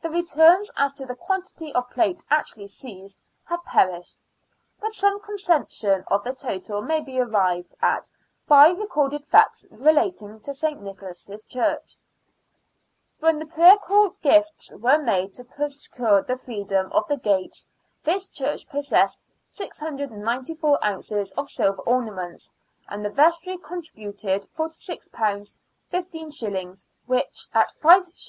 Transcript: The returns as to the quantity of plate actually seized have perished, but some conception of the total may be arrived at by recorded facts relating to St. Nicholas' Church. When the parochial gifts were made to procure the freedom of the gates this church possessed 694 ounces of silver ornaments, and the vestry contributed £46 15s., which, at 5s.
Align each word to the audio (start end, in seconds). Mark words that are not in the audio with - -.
The 0.00 0.10
returns 0.10 0.70
as 0.76 0.92
to 0.92 1.04
the 1.04 1.16
quantity 1.16 1.72
of 1.74 1.90
plate 1.90 2.22
actually 2.30 2.68
seized 2.68 3.20
have 3.46 3.64
perished, 3.64 4.18
but 4.78 4.94
some 4.94 5.20
conception 5.20 6.04
of 6.06 6.22
the 6.22 6.32
total 6.34 6.82
may 6.82 7.00
be 7.00 7.18
arrived 7.18 7.74
at 7.82 8.08
by 8.46 8.68
recorded 8.68 9.26
facts 9.26 9.66
relating 9.72 10.38
to 10.42 10.54
St. 10.54 10.80
Nicholas' 10.80 11.42
Church. 11.42 11.96
When 13.18 13.40
the 13.40 13.44
parochial 13.46 14.10
gifts 14.22 14.72
were 14.72 14.98
made 14.98 15.34
to 15.34 15.42
procure 15.42 16.22
the 16.22 16.36
freedom 16.36 16.92
of 16.92 17.08
the 17.08 17.16
gates 17.16 17.66
this 18.04 18.28
church 18.28 18.68
possessed 18.68 19.18
694 19.48 20.84
ounces 20.86 21.32
of 21.32 21.50
silver 21.50 21.82
ornaments, 21.82 22.52
and 22.88 23.04
the 23.04 23.10
vestry 23.10 23.58
contributed 23.58 24.46
£46 24.54 25.56
15s., 25.92 26.86
which, 27.06 27.46
at 27.52 27.72
5s. 27.80 28.16